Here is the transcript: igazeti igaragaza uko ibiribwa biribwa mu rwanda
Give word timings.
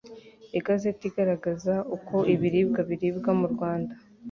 igazeti 0.59 1.03
igaragaza 1.09 1.75
uko 1.95 2.15
ibiribwa 2.33 2.81
biribwa 2.89 3.31
mu 3.39 3.47
rwanda 3.53 3.93